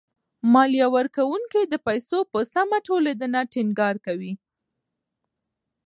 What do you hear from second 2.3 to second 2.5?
په